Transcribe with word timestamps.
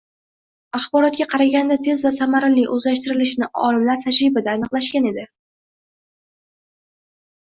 axborotga 0.77 1.25
qaraganda 1.33 1.75
tez 1.87 2.05
va 2.07 2.11
samarali 2.15 2.63
o‘zlashtirilishini 2.77 3.49
olimlar 3.67 4.01
tajribada 4.05 4.55
aniqlashgan 4.55 5.09
edi. 5.13 5.27